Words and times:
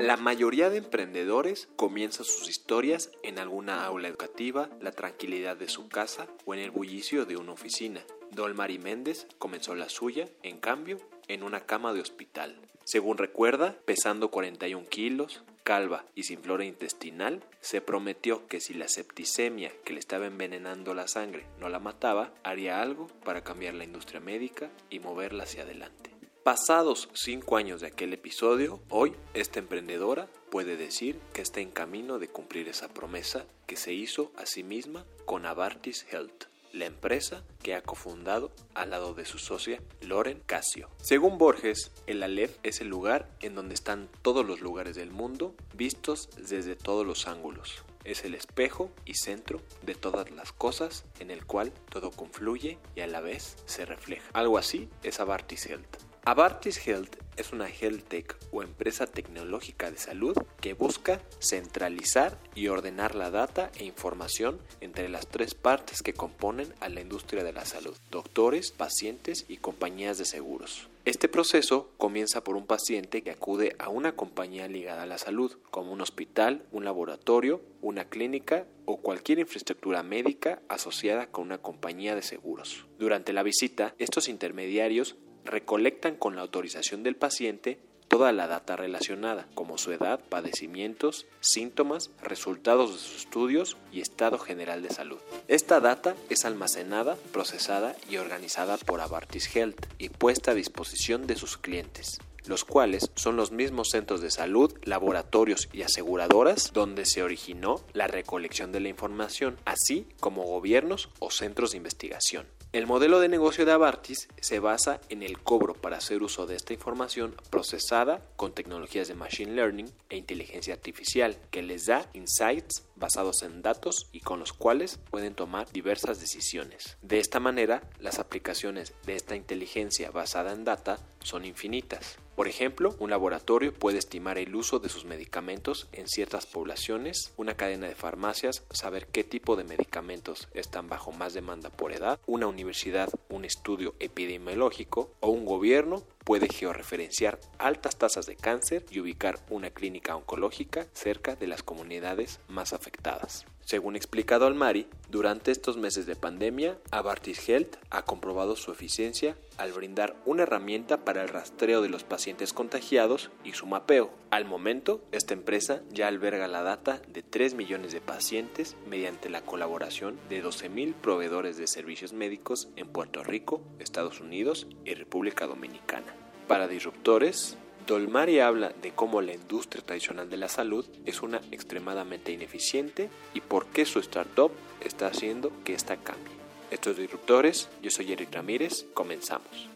La 0.00 0.16
mayoría 0.16 0.70
de 0.70 0.78
emprendedores 0.78 1.68
comienzan 1.76 2.24
sus 2.24 2.48
historias 2.48 3.10
en 3.22 3.38
alguna 3.38 3.84
aula 3.84 4.08
educativa, 4.08 4.70
la 4.80 4.92
tranquilidad 4.92 5.58
de 5.58 5.68
su 5.68 5.90
casa 5.90 6.26
o 6.46 6.54
en 6.54 6.60
el 6.60 6.70
bullicio 6.70 7.26
de 7.26 7.36
una 7.36 7.52
oficina. 7.52 8.00
Dolmari 8.30 8.78
Méndez 8.78 9.26
comenzó 9.36 9.74
la 9.74 9.90
suya, 9.90 10.26
en 10.42 10.58
cambio, 10.58 10.96
en 11.28 11.42
una 11.42 11.66
cama 11.66 11.92
de 11.92 12.00
hospital. 12.00 12.56
Según 12.84 13.18
recuerda, 13.18 13.76
pesando 13.84 14.30
41 14.30 14.88
kilos, 14.88 15.42
calva 15.64 16.06
y 16.14 16.22
sin 16.22 16.40
flora 16.40 16.64
intestinal, 16.64 17.44
se 17.60 17.82
prometió 17.82 18.46
que 18.46 18.60
si 18.60 18.72
la 18.72 18.88
septicemia 18.88 19.70
que 19.84 19.92
le 19.92 19.98
estaba 19.98 20.24
envenenando 20.24 20.94
la 20.94 21.08
sangre 21.08 21.44
no 21.58 21.68
la 21.68 21.78
mataba, 21.78 22.32
haría 22.42 22.80
algo 22.80 23.08
para 23.22 23.44
cambiar 23.44 23.74
la 23.74 23.84
industria 23.84 24.20
médica 24.20 24.70
y 24.88 24.98
moverla 24.98 25.42
hacia 25.42 25.64
adelante. 25.64 26.09
Pasados 26.42 27.10
cinco 27.12 27.58
años 27.58 27.82
de 27.82 27.88
aquel 27.88 28.14
episodio, 28.14 28.80
hoy 28.88 29.12
esta 29.34 29.58
emprendedora 29.58 30.26
puede 30.50 30.78
decir 30.78 31.20
que 31.34 31.42
está 31.42 31.60
en 31.60 31.70
camino 31.70 32.18
de 32.18 32.28
cumplir 32.28 32.66
esa 32.68 32.88
promesa 32.88 33.44
que 33.66 33.76
se 33.76 33.92
hizo 33.92 34.32
a 34.38 34.46
sí 34.46 34.62
misma 34.62 35.04
con 35.26 35.44
Avartis 35.44 36.06
Health 36.10 36.44
la 36.72 36.86
empresa 36.86 37.44
que 37.62 37.74
ha 37.74 37.82
cofundado 37.82 38.52
al 38.74 38.90
lado 38.90 39.12
de 39.12 39.24
su 39.24 39.38
socia 39.38 39.82
Loren 40.00 40.40
Casio. 40.46 40.88
Según 41.02 41.36
Borges, 41.36 41.90
el 42.06 42.22
Aleph 42.22 42.56
es 42.62 42.80
el 42.80 42.88
lugar 42.88 43.28
en 43.40 43.54
donde 43.54 43.74
están 43.74 44.08
todos 44.22 44.46
los 44.46 44.60
lugares 44.60 44.96
del 44.96 45.10
mundo 45.10 45.54
vistos 45.74 46.30
desde 46.36 46.76
todos 46.76 47.06
los 47.06 47.26
ángulos. 47.26 47.84
Es 48.04 48.24
el 48.24 48.34
espejo 48.34 48.90
y 49.04 49.14
centro 49.14 49.60
de 49.82 49.94
todas 49.94 50.30
las 50.30 50.52
cosas 50.52 51.04
en 51.18 51.30
el 51.30 51.44
cual 51.44 51.72
todo 51.90 52.10
confluye 52.10 52.78
y 52.94 53.00
a 53.00 53.06
la 53.06 53.20
vez 53.20 53.56
se 53.66 53.84
refleja. 53.84 54.30
Algo 54.32 54.56
así 54.56 54.88
es 55.02 55.20
Avartis 55.20 55.66
Health. 55.66 56.09
Avartis 56.24 56.86
Health 56.86 57.16
es 57.38 57.52
una 57.52 57.66
health 57.66 58.06
tech 58.08 58.36
o 58.52 58.62
empresa 58.62 59.06
tecnológica 59.06 59.90
de 59.90 59.96
salud 59.96 60.36
que 60.60 60.74
busca 60.74 61.22
centralizar 61.40 62.36
y 62.54 62.68
ordenar 62.68 63.14
la 63.14 63.30
data 63.30 63.72
e 63.78 63.84
información 63.84 64.60
entre 64.82 65.08
las 65.08 65.26
tres 65.26 65.54
partes 65.54 66.02
que 66.02 66.12
componen 66.12 66.74
a 66.80 66.90
la 66.90 67.00
industria 67.00 67.42
de 67.42 67.54
la 67.54 67.64
salud, 67.64 67.96
doctores, 68.10 68.70
pacientes 68.70 69.46
y 69.48 69.56
compañías 69.56 70.18
de 70.18 70.26
seguros. 70.26 70.90
Este 71.06 71.28
proceso 71.28 71.90
comienza 71.96 72.44
por 72.44 72.56
un 72.56 72.66
paciente 72.66 73.22
que 73.22 73.30
acude 73.30 73.74
a 73.78 73.88
una 73.88 74.12
compañía 74.12 74.68
ligada 74.68 75.04
a 75.04 75.06
la 75.06 75.16
salud, 75.16 75.56
como 75.70 75.92
un 75.92 76.02
hospital, 76.02 76.66
un 76.70 76.84
laboratorio, 76.84 77.62
una 77.80 78.04
clínica 78.04 78.66
o 78.84 78.98
cualquier 78.98 79.38
infraestructura 79.38 80.02
médica 80.02 80.60
asociada 80.68 81.28
con 81.28 81.46
una 81.46 81.58
compañía 81.58 82.14
de 82.14 82.22
seguros. 82.22 82.86
Durante 82.98 83.32
la 83.32 83.42
visita, 83.42 83.94
estos 83.98 84.28
intermediarios 84.28 85.16
recolectan 85.44 86.16
con 86.16 86.36
la 86.36 86.42
autorización 86.42 87.02
del 87.02 87.16
paciente 87.16 87.78
toda 88.10 88.32
la 88.32 88.48
data 88.48 88.74
relacionada, 88.74 89.46
como 89.54 89.78
su 89.78 89.92
edad, 89.92 90.18
padecimientos, 90.28 91.26
síntomas, 91.38 92.10
resultados 92.22 92.92
de 92.92 92.98
sus 92.98 93.16
estudios 93.18 93.76
y 93.92 94.00
estado 94.00 94.38
general 94.38 94.82
de 94.82 94.90
salud. 94.90 95.20
Esta 95.46 95.78
data 95.78 96.16
es 96.28 96.44
almacenada, 96.44 97.16
procesada 97.32 97.94
y 98.10 98.16
organizada 98.16 98.78
por 98.78 99.00
Avartis 99.00 99.54
Health 99.54 99.86
y 99.98 100.08
puesta 100.08 100.50
a 100.50 100.54
disposición 100.54 101.28
de 101.28 101.36
sus 101.36 101.56
clientes 101.56 102.18
los 102.46 102.64
cuales 102.64 103.10
son 103.14 103.36
los 103.36 103.52
mismos 103.52 103.90
centros 103.90 104.20
de 104.20 104.30
salud, 104.30 104.72
laboratorios 104.82 105.68
y 105.72 105.82
aseguradoras 105.82 106.72
donde 106.72 107.04
se 107.04 107.22
originó 107.22 107.80
la 107.92 108.06
recolección 108.06 108.72
de 108.72 108.80
la 108.80 108.88
información, 108.88 109.56
así 109.64 110.06
como 110.20 110.42
gobiernos 110.44 111.10
o 111.18 111.30
centros 111.30 111.72
de 111.72 111.76
investigación. 111.76 112.46
El 112.72 112.86
modelo 112.86 113.18
de 113.18 113.28
negocio 113.28 113.66
de 113.66 113.72
Avartis 113.72 114.28
se 114.40 114.60
basa 114.60 115.00
en 115.08 115.24
el 115.24 115.40
cobro 115.40 115.74
para 115.74 115.96
hacer 115.96 116.22
uso 116.22 116.46
de 116.46 116.54
esta 116.54 116.72
información 116.72 117.34
procesada 117.50 118.22
con 118.36 118.52
tecnologías 118.52 119.08
de 119.08 119.16
Machine 119.16 119.54
Learning 119.56 119.90
e 120.08 120.16
inteligencia 120.16 120.74
artificial 120.74 121.36
que 121.50 121.62
les 121.62 121.86
da 121.86 122.08
insights 122.12 122.84
basados 122.94 123.42
en 123.42 123.62
datos 123.62 124.08
y 124.12 124.20
con 124.20 124.38
los 124.38 124.52
cuales 124.52 125.00
pueden 125.10 125.34
tomar 125.34 125.68
diversas 125.72 126.20
decisiones. 126.20 126.96
De 127.02 127.18
esta 127.18 127.40
manera, 127.40 127.82
las 127.98 128.20
aplicaciones 128.20 128.94
de 129.04 129.16
esta 129.16 129.34
inteligencia 129.34 130.12
basada 130.12 130.52
en 130.52 130.64
data 130.64 131.00
son 131.24 131.44
infinitas. 131.44 132.18
Por 132.40 132.48
ejemplo, 132.48 132.96
un 132.98 133.10
laboratorio 133.10 133.74
puede 133.74 133.98
estimar 133.98 134.38
el 134.38 134.54
uso 134.54 134.78
de 134.78 134.88
sus 134.88 135.04
medicamentos 135.04 135.88
en 135.92 136.08
ciertas 136.08 136.46
poblaciones, 136.46 137.34
una 137.36 137.54
cadena 137.54 137.86
de 137.86 137.94
farmacias 137.94 138.62
saber 138.70 139.08
qué 139.08 139.24
tipo 139.24 139.56
de 139.56 139.64
medicamentos 139.64 140.48
están 140.54 140.88
bajo 140.88 141.12
más 141.12 141.34
demanda 141.34 141.68
por 141.68 141.92
edad, 141.92 142.18
una 142.24 142.46
universidad 142.46 143.10
un 143.28 143.44
estudio 143.44 143.94
epidemiológico 143.98 145.10
o 145.20 145.28
un 145.28 145.44
gobierno 145.44 146.02
puede 146.24 146.48
georreferenciar 146.48 147.38
altas 147.58 147.96
tasas 147.96 148.24
de 148.24 148.36
cáncer 148.36 148.86
y 148.90 149.00
ubicar 149.00 149.38
una 149.50 149.68
clínica 149.68 150.16
oncológica 150.16 150.86
cerca 150.94 151.36
de 151.36 151.46
las 151.46 151.62
comunidades 151.62 152.40
más 152.48 152.72
afectadas. 152.72 153.44
Según 153.70 153.94
explicado 153.94 154.48
al 154.48 154.56
Mari, 154.56 154.88
durante 155.10 155.52
estos 155.52 155.76
meses 155.76 156.04
de 156.04 156.16
pandemia, 156.16 156.76
Avartis 156.90 157.48
Health 157.48 157.76
ha 157.90 158.02
comprobado 158.02 158.56
su 158.56 158.72
eficiencia 158.72 159.36
al 159.58 159.70
brindar 159.70 160.16
una 160.26 160.42
herramienta 160.42 161.04
para 161.04 161.22
el 161.22 161.28
rastreo 161.28 161.80
de 161.80 161.88
los 161.88 162.02
pacientes 162.02 162.52
contagiados 162.52 163.30
y 163.44 163.52
su 163.52 163.66
mapeo. 163.66 164.10
Al 164.30 164.44
momento, 164.44 165.04
esta 165.12 165.34
empresa 165.34 165.82
ya 165.92 166.08
alberga 166.08 166.48
la 166.48 166.64
data 166.64 167.00
de 167.06 167.22
3 167.22 167.54
millones 167.54 167.92
de 167.92 168.00
pacientes 168.00 168.74
mediante 168.88 169.30
la 169.30 169.42
colaboración 169.42 170.18
de 170.28 170.42
12.000 170.42 170.94
proveedores 170.94 171.56
de 171.56 171.68
servicios 171.68 172.12
médicos 172.12 172.70
en 172.74 172.88
Puerto 172.88 173.22
Rico, 173.22 173.62
Estados 173.78 174.20
Unidos 174.20 174.66
y 174.84 174.94
República 174.94 175.46
Dominicana. 175.46 176.12
Para 176.48 176.66
disruptores, 176.66 177.56
Dolmari 177.90 178.38
habla 178.38 178.68
de 178.68 178.92
cómo 178.92 179.20
la 179.20 179.34
industria 179.34 179.84
tradicional 179.84 180.30
de 180.30 180.36
la 180.36 180.48
salud 180.48 180.86
es 181.06 181.22
una 181.22 181.40
extremadamente 181.50 182.30
ineficiente 182.30 183.10
y 183.34 183.40
por 183.40 183.66
qué 183.66 183.84
su 183.84 183.98
startup 183.98 184.52
está 184.80 185.08
haciendo 185.08 185.50
que 185.64 185.74
esta 185.74 185.96
cambie. 185.96 186.32
Estos 186.70 186.96
disruptores, 186.96 187.68
yo 187.82 187.90
soy 187.90 188.12
Eric 188.12 188.32
Ramírez, 188.32 188.86
comenzamos. 188.94 189.68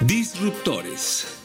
Disruptores. 0.00 1.42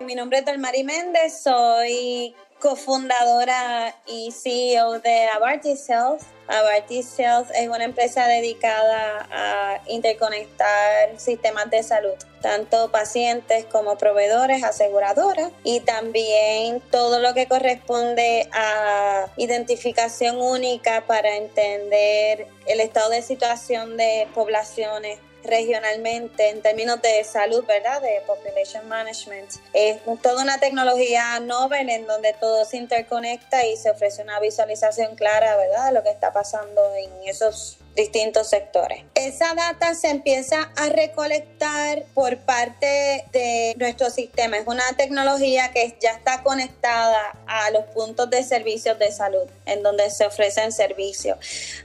Mi 0.00 0.16
nombre 0.16 0.40
es 0.40 0.44
Dolmari 0.44 0.82
Méndez, 0.82 1.40
soy 1.44 2.34
cofundadora 2.62 3.92
y 4.06 4.30
CEO 4.30 5.00
de 5.00 5.26
Avartis 5.34 5.90
Health. 5.90 6.22
Avartis 6.46 7.18
Health 7.18 7.50
es 7.56 7.68
una 7.68 7.82
empresa 7.82 8.28
dedicada 8.28 9.26
a 9.32 9.80
interconectar 9.88 11.18
sistemas 11.18 11.68
de 11.70 11.82
salud, 11.82 12.14
tanto 12.40 12.92
pacientes 12.92 13.64
como 13.64 13.98
proveedores, 13.98 14.62
aseguradoras 14.62 15.50
y 15.64 15.80
también 15.80 16.80
todo 16.92 17.18
lo 17.18 17.34
que 17.34 17.48
corresponde 17.48 18.48
a 18.52 19.26
identificación 19.36 20.40
única 20.40 21.04
para 21.08 21.36
entender 21.36 22.46
el 22.66 22.78
estado 22.78 23.10
de 23.10 23.22
situación 23.22 23.96
de 23.96 24.28
poblaciones 24.34 25.18
regionalmente 25.44 26.48
en 26.48 26.62
términos 26.62 27.00
de 27.02 27.22
salud, 27.24 27.64
¿verdad? 27.66 28.00
De 28.00 28.22
population 28.26 28.88
management. 28.88 29.50
Es 29.72 29.98
toda 30.22 30.42
una 30.42 30.58
tecnología 30.58 31.40
novel 31.40 31.90
en 31.90 32.06
donde 32.06 32.32
todo 32.34 32.64
se 32.64 32.76
interconecta 32.76 33.64
y 33.66 33.76
se 33.76 33.90
ofrece 33.90 34.22
una 34.22 34.40
visualización 34.40 35.16
clara, 35.16 35.56
¿verdad? 35.56 35.86
De 35.86 35.92
lo 35.92 36.02
que 36.02 36.10
está 36.10 36.32
pasando 36.32 36.82
en 36.96 37.28
esos 37.28 37.78
distintos 37.94 38.48
sectores. 38.48 39.04
Esa 39.14 39.54
data 39.54 39.94
se 39.94 40.08
empieza 40.08 40.72
a 40.76 40.88
recolectar 40.88 42.04
por 42.14 42.38
parte 42.38 43.26
de 43.32 43.74
nuestro 43.76 44.10
sistema. 44.10 44.56
Es 44.56 44.66
una 44.66 44.84
tecnología 44.96 45.72
que 45.72 45.96
ya 46.00 46.12
está 46.12 46.42
conectada 46.42 47.36
a 47.46 47.70
los 47.70 47.84
puntos 47.86 48.30
de 48.30 48.42
servicios 48.44 48.98
de 48.98 49.12
salud 49.12 49.46
en 49.66 49.82
donde 49.82 50.08
se 50.10 50.26
ofrecen 50.26 50.72
servicios. 50.72 51.36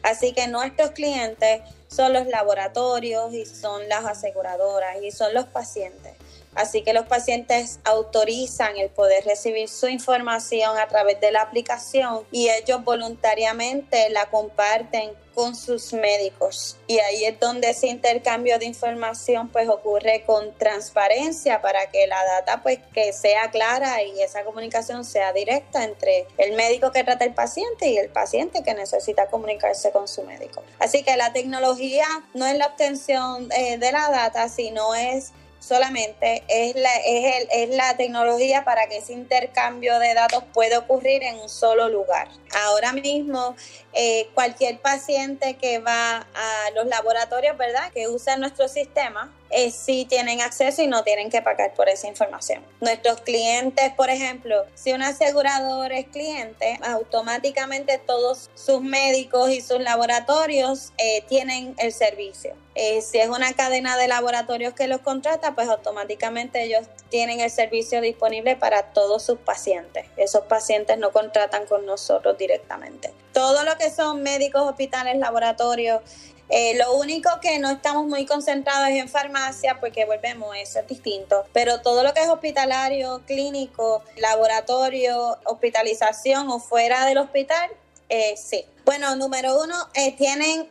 Así 0.03 0.33
que 0.33 0.47
nuestros 0.47 0.91
clientes 0.91 1.61
son 1.87 2.13
los 2.13 2.27
laboratorios 2.27 3.33
y 3.33 3.45
son 3.45 3.87
las 3.89 4.05
aseguradoras 4.05 5.01
y 5.01 5.11
son 5.11 5.33
los 5.33 5.45
pacientes. 5.45 6.13
Así 6.55 6.81
que 6.81 6.93
los 6.93 7.05
pacientes 7.05 7.79
autorizan 7.83 8.77
el 8.77 8.89
poder 8.89 9.23
recibir 9.25 9.69
su 9.69 9.87
información 9.87 10.77
a 10.77 10.87
través 10.87 11.21
de 11.21 11.31
la 11.31 11.41
aplicación 11.41 12.23
y 12.31 12.49
ellos 12.49 12.83
voluntariamente 12.83 14.09
la 14.09 14.25
comparten 14.25 15.11
con 15.37 15.55
sus 15.55 15.93
médicos. 15.93 16.77
Y 16.87 16.97
ahí 16.97 17.25
es 17.25 17.39
donde 17.39 17.69
ese 17.69 17.85
intercambio 17.85 18.57
de 18.57 18.65
información 18.65 19.49
pues 19.49 19.69
ocurre 19.69 20.23
con 20.25 20.51
transparencia 20.57 21.61
para 21.61 21.91
que 21.91 22.07
la 22.07 22.25
data 22.25 22.63
pues 22.63 22.79
que 22.91 23.13
sea 23.13 23.51
clara 23.51 24.01
y 24.01 24.19
esa 24.19 24.43
comunicación 24.43 25.05
sea 25.05 25.33
directa 25.33 25.83
entre 25.83 26.25
el 26.39 26.53
médico 26.53 26.91
que 26.91 27.03
trata 27.03 27.23
el 27.23 27.35
paciente 27.35 27.87
y 27.87 27.99
el 27.99 28.09
paciente 28.09 28.63
que 28.63 28.73
necesita 28.73 29.27
comunicarse 29.27 29.91
con 29.91 30.07
su 30.07 30.23
médico. 30.23 30.63
Así 30.79 31.03
que 31.03 31.15
la 31.17 31.31
tecnología 31.33 32.07
no 32.33 32.47
es 32.47 32.57
la 32.57 32.65
obtención 32.65 33.47
eh, 33.51 33.77
de 33.77 33.91
la 33.91 34.09
data, 34.09 34.49
sino 34.49 34.95
es 34.95 35.33
solamente 35.67 36.43
es 36.47 36.75
la, 36.75 36.93
es, 37.05 37.35
el, 37.35 37.47
es 37.51 37.75
la 37.75 37.97
tecnología 37.97 38.63
para 38.63 38.87
que 38.87 38.97
ese 38.97 39.13
intercambio 39.13 39.99
de 39.99 40.13
datos 40.13 40.43
pueda 40.53 40.79
ocurrir 40.79 41.23
en 41.23 41.39
un 41.39 41.49
solo 41.49 41.89
lugar. 41.89 42.29
Ahora 42.65 42.93
mismo, 42.93 43.55
eh, 43.93 44.29
cualquier 44.33 44.79
paciente 44.79 45.55
que 45.55 45.79
va 45.79 46.27
a 46.33 46.71
los 46.75 46.87
laboratorios, 46.87 47.57
¿verdad? 47.57 47.91
Que 47.91 48.07
usa 48.07 48.37
nuestro 48.37 48.67
sistema, 48.67 49.33
eh, 49.49 49.71
sí 49.71 50.05
tienen 50.09 50.41
acceso 50.41 50.81
y 50.81 50.87
no 50.87 51.03
tienen 51.03 51.29
que 51.29 51.41
pagar 51.41 51.73
por 51.73 51.89
esa 51.89 52.07
información. 52.07 52.63
Nuestros 52.81 53.21
clientes, 53.21 53.93
por 53.93 54.09
ejemplo, 54.09 54.65
si 54.75 54.91
un 54.93 55.01
asegurador 55.01 55.91
es 55.91 56.07
cliente, 56.07 56.79
automáticamente 56.83 57.97
todos 57.97 58.49
sus 58.55 58.81
médicos 58.81 59.51
y 59.51 59.61
sus 59.61 59.79
laboratorios 59.79 60.93
eh, 60.97 61.23
tienen 61.27 61.75
el 61.77 61.93
servicio. 61.93 62.55
Eh, 62.79 63.01
si 63.01 63.17
es 63.17 63.27
una 63.27 63.53
cadena 63.53 63.97
de 63.97 64.07
laboratorios 64.07 64.73
que 64.75 64.87
los 64.87 65.01
contrata, 65.01 65.55
pues 65.55 65.67
automáticamente 65.67 66.61
ellos 66.61 66.85
tienen 67.09 67.39
el 67.39 67.49
servicio 67.49 68.01
disponible 68.01 68.55
para 68.55 68.91
todos 68.91 69.23
sus 69.23 69.39
pacientes. 69.39 70.05
Esos 70.15 70.43
pacientes 70.43 70.99
no 70.99 71.11
contratan 71.11 71.65
con 71.65 71.87
nosotros 71.87 72.37
directamente. 72.37 73.11
Todo 73.33 73.63
lo 73.63 73.77
que 73.77 73.89
son 73.89 74.21
médicos, 74.21 74.61
hospitales, 74.61 75.17
laboratorios, 75.17 76.01
eh, 76.49 76.75
lo 76.77 76.93
único 76.93 77.29
que 77.41 77.59
no 77.59 77.69
estamos 77.69 78.05
muy 78.05 78.25
concentrados 78.25 78.89
es 78.89 78.97
en 78.97 79.09
farmacia, 79.09 79.79
porque 79.79 80.05
volvemos, 80.05 80.55
eso 80.57 80.79
es 80.79 80.87
distinto. 80.87 81.45
Pero 81.53 81.81
todo 81.81 82.03
lo 82.03 82.13
que 82.13 82.21
es 82.21 82.29
hospitalario, 82.29 83.21
clínico, 83.25 84.03
laboratorio, 84.17 85.37
hospitalización 85.45 86.49
o 86.49 86.59
fuera 86.59 87.05
del 87.05 87.17
hospital, 87.17 87.69
eh, 88.09 88.35
sí. 88.37 88.65
Bueno, 88.85 89.17
número 89.17 89.61
uno, 89.61 89.75
eh, 89.95 90.15
tienen 90.15 90.69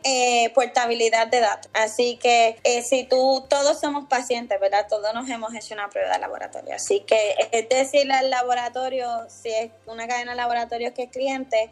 portabilidad 0.55 1.27
de 1.27 1.39
datos. 1.39 1.69
Así 1.75 2.17
que 2.17 2.57
si 2.83 3.03
tú, 3.03 3.45
todos 3.47 3.79
somos 3.79 4.07
pacientes, 4.07 4.59
¿verdad? 4.59 4.87
Todos 4.89 5.13
nos 5.13 5.29
hemos 5.29 5.53
hecho 5.53 5.75
una 5.75 5.87
prueba 5.87 6.13
de 6.13 6.19
laboratorio. 6.19 6.73
Así 6.73 7.01
que 7.01 7.35
es 7.51 7.69
decirle 7.69 8.15
al 8.15 8.31
laboratorio, 8.31 9.27
si 9.29 9.49
es 9.49 9.71
una 9.85 10.07
cadena 10.07 10.31
de 10.31 10.37
laboratorios 10.37 10.93
que 10.93 11.03
es 11.03 11.11
cliente, 11.11 11.69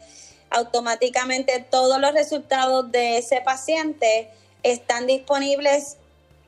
automáticamente 0.50 1.64
todos 1.70 2.00
los 2.00 2.12
resultados 2.12 2.90
de 2.92 3.18
ese 3.18 3.40
paciente 3.40 4.30
están 4.62 5.06
disponibles 5.06 5.96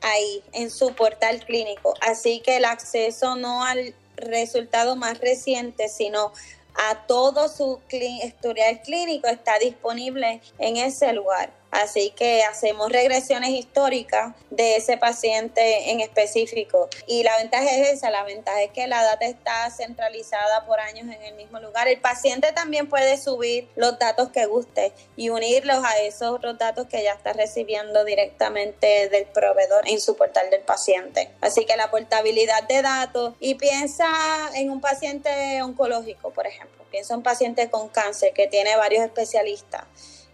ahí 0.01 0.43
en 0.53 0.71
su 0.71 0.93
portal 0.93 1.43
clínico. 1.45 1.93
Así 2.01 2.41
que 2.41 2.57
el 2.57 2.65
acceso 2.65 3.35
no 3.35 3.63
al 3.63 3.93
resultado 4.15 4.95
más 4.95 5.19
reciente, 5.19 5.89
sino 5.89 6.31
a 6.75 7.05
todo 7.07 7.49
su 7.49 7.79
historial 7.91 8.81
clínico 8.81 9.27
está 9.27 9.57
disponible 9.59 10.41
en 10.59 10.77
ese 10.77 11.13
lugar. 11.13 11.58
Así 11.71 12.11
que 12.11 12.43
hacemos 12.43 12.91
regresiones 12.91 13.51
históricas 13.51 14.33
de 14.49 14.77
ese 14.77 14.97
paciente 14.97 15.91
en 15.91 15.99
específico. 15.99 16.89
Y 17.05 17.23
la 17.23 17.37
ventaja 17.37 17.69
es 17.69 17.89
esa, 17.89 18.09
la 18.09 18.23
ventaja 18.23 18.63
es 18.63 18.71
que 18.71 18.87
la 18.87 19.03
data 19.03 19.25
está 19.25 19.69
centralizada 19.69 20.65
por 20.65 20.79
años 20.79 21.07
en 21.07 21.21
el 21.21 21.35
mismo 21.35 21.59
lugar. 21.59 21.87
El 21.87 22.01
paciente 22.01 22.51
también 22.53 22.89
puede 22.89 23.17
subir 23.17 23.69
los 23.75 23.99
datos 23.99 24.29
que 24.29 24.45
guste 24.47 24.93
y 25.15 25.29
unirlos 25.29 25.83
a 25.83 25.97
esos 25.99 26.29
otros 26.29 26.57
datos 26.57 26.87
que 26.87 27.03
ya 27.03 27.13
está 27.13 27.33
recibiendo 27.33 28.03
directamente 28.03 29.09
del 29.09 29.25
proveedor 29.25 29.87
en 29.87 30.01
su 30.01 30.15
portal 30.15 30.49
del 30.49 30.61
paciente. 30.61 31.31
Así 31.41 31.65
que 31.65 31.77
la 31.77 31.91
portabilidad 31.91 32.63
de 32.63 32.81
datos 32.81 33.35
y 33.39 33.55
piensa 33.55 34.07
en 34.55 34.71
un 34.71 34.81
paciente 34.81 35.61
oncológico, 35.61 36.31
por 36.31 36.47
ejemplo. 36.47 36.83
Piensa 36.89 37.13
en 37.13 37.19
un 37.19 37.23
paciente 37.23 37.69
con 37.69 37.89
cáncer 37.89 38.33
que 38.33 38.47
tiene 38.47 38.75
varios 38.75 39.03
especialistas 39.03 39.83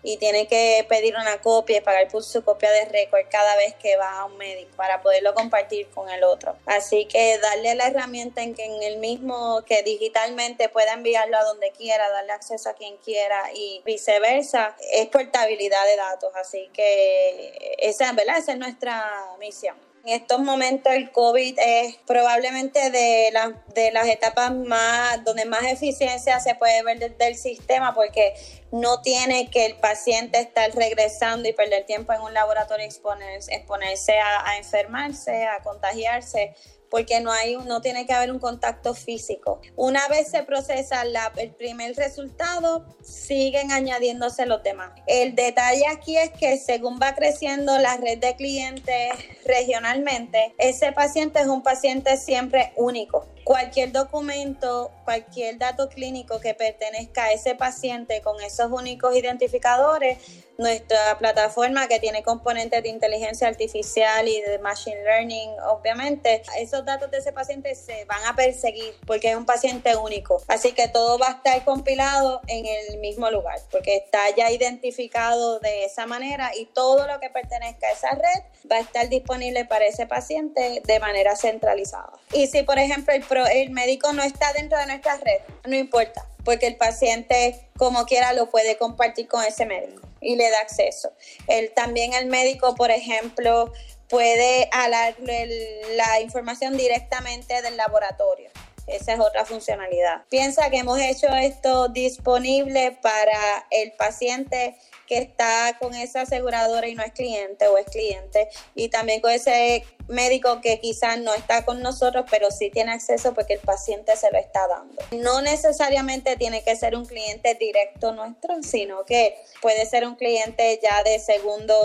y 0.06 0.18
tiene 0.18 0.48
que 0.48 0.86
pedir 0.88 1.16
una 1.16 1.42
copia 1.42 1.78
y 1.78 1.81
pagar 1.81 2.07
por 2.10 2.24
su 2.24 2.44
copia 2.44 2.69
de 2.72 2.86
récord 2.86 3.25
cada 3.28 3.56
vez 3.56 3.74
que 3.74 3.98
va 3.98 4.19
a 4.19 4.25
un 4.25 4.38
médico 4.38 4.69
para 4.78 5.02
poderlo 5.02 5.34
compartir 5.34 5.90
con 5.90 6.10
el 6.12 6.24
otro. 6.24 6.56
Así 6.68 7.06
que 7.06 7.40
darle 7.40 7.74
la 7.74 7.88
herramienta 7.88 8.44
en 8.44 8.54
que 8.54 8.66
en 8.66 8.84
el 8.84 8.98
mismo 8.98 9.63
que 9.66 9.81
digitalmente 9.81 10.69
pueda 10.69 10.94
enviarlo 10.94 11.38
a 11.38 11.44
donde 11.44 11.72
quiera, 11.72 12.07
darle 12.12 12.34
acceso 12.34 12.69
a 12.69 12.74
quien 12.74 12.98
quiera 12.98 13.52
y 13.56 13.81
viceversa, 13.84 14.75
es 14.92 15.07
portabilidad 15.07 15.84
de 15.86 15.96
datos. 15.96 16.31
Así 16.36 16.69
que 16.72 17.75
esa, 17.80 18.12
¿verdad? 18.12 18.38
esa 18.38 18.51
es 18.51 18.60
nuestra 18.60 19.12
misión. 19.40 19.85
En 20.06 20.13
estos 20.13 20.40
momentos 20.40 20.94
el 20.94 21.12
COVID 21.12 21.57
es 21.57 21.96
probablemente 22.06 22.92
de, 22.92 23.34
de 23.74 23.92
las 23.92 24.07
etapas 24.07 24.54
más 24.54 25.24
donde 25.24 25.46
más 25.46 25.63
eficiencia 25.63 26.40
se 26.40 26.54
puede 26.54 26.84
ver 26.84 27.00
desde 27.00 27.28
el 27.28 27.36
sistema 27.36 27.96
porque 27.96 28.36
no 28.72 29.02
tiene 29.02 29.50
que 29.50 29.66
el 29.66 29.78
paciente 29.78 30.40
estar 30.40 30.72
regresando 30.75 31.50
y 31.50 31.54
perder 31.54 31.88
tiempo 31.88 32.13
en 32.13 32.22
un 32.22 32.36
laboratorio 32.36 32.86
exponerse, 32.86 33.56
exponerse 33.56 34.13
a 34.19 34.57
enfermarse, 34.60 35.48
a 35.48 35.63
contagiarse 35.63 36.54
porque 36.95 37.19
no 37.19 37.30
hay 37.30 37.57
no 37.57 37.81
tiene 37.81 38.06
que 38.06 38.13
haber 38.13 38.31
un 38.31 38.39
contacto 38.39 38.94
físico. 38.94 39.59
Una 39.75 40.07
vez 40.07 40.30
se 40.30 40.44
procesa 40.44 41.03
el 41.36 41.51
primer 41.51 41.94
resultado, 41.97 42.86
siguen 43.03 43.74
añadiéndose 43.74 44.45
los 44.45 44.63
demás. 44.63 44.94
El 45.06 45.36
detalle 45.36 45.83
aquí 45.92 46.15
es 46.15 46.31
que 46.31 46.57
según 46.57 46.97
va 46.97 47.13
creciendo 47.13 47.77
la 47.80 47.97
red 47.97 48.19
de 48.19 48.38
clientes 48.38 49.12
regionalmente, 49.44 50.53
ese 50.57 50.94
paciente 50.94 51.42
es 51.42 51.47
un 51.47 51.63
paciente 51.63 52.15
siempre 52.15 52.71
único 52.77 53.25
cualquier 53.45 53.91
documento, 53.91 54.91
cualquier 55.06 55.59
dato 55.59 55.88
clínico 55.88 56.39
que 56.39 56.56
pertenezca 56.56 57.25
a 57.25 57.31
ese 57.31 57.53
paciente 57.53 58.21
con 58.21 58.41
esos 58.41 58.71
únicos 58.71 59.15
identificadores, 59.15 60.18
nuestra 60.57 61.18
plataforma 61.19 61.88
que 61.88 62.00
tiene 62.00 62.24
componentes 62.24 62.81
de 62.81 62.89
inteligencia 62.89 63.48
artificial 63.48 64.27
y 64.27 64.41
de 64.41 64.57
machine 64.59 65.03
learning, 65.03 65.51
obviamente, 65.69 66.41
esos 66.57 66.85
datos 66.86 67.12
de 67.12 67.18
ese 67.18 67.34
paciente 67.34 67.76
se 67.76 68.06
van 68.06 68.24
a 68.26 68.36
perseguir 68.36 68.96
porque 69.06 69.32
es 69.32 69.36
un 69.36 69.46
paciente 69.46 69.96
único. 69.96 70.42
Así 70.48 70.72
que 70.72 70.88
todo 70.88 71.20
va 71.20 71.28
a 71.28 71.32
estar 71.32 71.64
compilado 71.66 72.42
en 72.48 72.66
el 72.66 73.00
mismo 73.00 73.30
lugar 73.30 73.60
porque 73.72 73.98
está 73.98 74.34
ya 74.36 74.52
identificado 74.52 75.60
de 75.60 75.86
esa 75.86 76.06
manera 76.06 76.52
y 76.56 76.66
todo 76.68 77.08
lo 77.08 77.20
que 77.20 77.30
pertenezca 77.30 77.88
a 77.88 77.92
esa 77.92 78.12
red 78.12 78.70
va 78.72 78.77
a 78.77 78.80
estar 78.80 79.10
disponible 79.10 79.65
para 79.65 79.86
ese 79.86 80.08
paciente 80.08 80.82
de 80.86 81.00
manera 81.00 81.36
centralizada. 81.36 82.13
Y 82.32 82.48
si, 82.48 82.63
por 82.63 82.80
ejemplo, 82.80 83.13
el 83.13 83.24
el 83.65 83.72
médico 83.72 84.13
no 84.13 84.22
está 84.24 84.54
dentro 84.54 84.77
de 84.77 84.86
nuestra 84.86 85.18
red, 85.18 85.42
no 85.65 85.75
importa, 85.75 86.27
porque 86.44 86.68
el 86.68 86.77
paciente 86.77 87.68
como 87.77 88.06
quiera 88.06 88.34
lo 88.34 88.50
puede 88.50 88.77
compartir 88.77 89.27
con 89.27 89.44
ese 89.44 89.65
médico 89.65 90.08
y 90.22 90.36
le 90.36 90.50
da 90.50 90.60
acceso. 90.60 91.12
Él, 91.48 91.72
también 91.75 92.13
el 92.13 92.27
médico, 92.27 92.75
por 92.75 92.92
ejemplo, 92.92 93.72
puede 94.09 94.69
alarle 94.71 95.95
la 95.95 96.21
información 96.21 96.77
directamente 96.77 97.62
del 97.62 97.77
laboratorio. 97.77 98.50
Esa 98.88 99.13
es 99.13 99.20
otra 99.20 99.46
funcionalidad. 99.46 100.24
Piensa 100.30 100.70
que 100.70 100.77
hemos 100.77 101.00
hecho 101.00 101.27
esto 101.27 101.89
disponible 101.89 102.98
para 103.01 103.65
el 103.72 103.92
paciente 103.94 104.75
que 105.08 105.18
está 105.18 105.77
con 105.80 105.94
esa 105.94 106.22
aseguradora 106.22 106.88
y 106.88 106.96
no 106.96 107.04
es 107.04 107.12
cliente 107.13 107.68
o 107.68 107.77
es 107.77 107.86
cliente 107.86 108.50
y 108.74 108.89
también 108.89 109.22
con 109.22 109.32
ese 109.32 109.84
médico 110.08 110.62
que 110.62 110.80
quizás 110.80 111.20
no 111.20 111.34
está 111.34 111.65
con 111.65 111.82
nosotros, 111.82 112.25
pero 112.30 112.51
sí 112.51 112.70
tiene 112.70 112.92
acceso 112.92 113.34
porque 113.34 113.54
el 113.54 113.60
paciente 113.60 114.15
se 114.15 114.32
lo 114.32 114.38
está 114.38 114.68
dando. 114.68 115.01
No 115.12 115.42
necesariamente 115.42 116.36
tiene 116.38 116.63
que 116.63 116.75
ser 116.75 116.96
un 116.96 117.06
cliente 117.06 117.56
directo 117.56 118.13
nuestro, 118.13 118.62
sino 118.62 119.04
que 119.06 119.36
puede 119.62 119.86
ser 119.86 120.06
un 120.06 120.15
cliente 120.15 120.80
ya 120.82 121.04
de 121.04 121.20
segundo 121.20 121.75